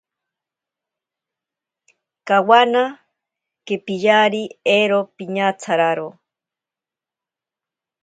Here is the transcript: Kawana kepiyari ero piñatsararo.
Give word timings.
Kawana 2.27 2.83
kepiyari 3.65 4.43
ero 4.79 4.99
piñatsararo. 5.15 6.09